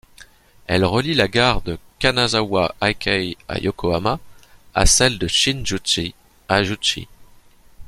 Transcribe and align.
Elle 0.65 0.83
relie 0.83 1.13
la 1.13 1.27
gare 1.27 1.61
de 1.61 1.77
Kanazawa-Hakkei 1.99 3.37
à 3.47 3.59
Yokohama 3.59 4.19
à 4.73 4.85
celle 4.87 5.19
de 5.19 5.27
Shin-Zushi 5.27 6.15
à 6.49 6.63
Zushi. 6.63 7.07